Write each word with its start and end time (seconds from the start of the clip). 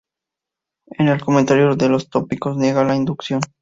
En 0.97 1.09
el 1.09 1.21
comentario 1.23 1.69
a 1.79 1.87
los 1.87 2.09
Tópicos 2.09 2.57
niega 2.57 2.83
la 2.83 2.95
inducción. 2.95 3.39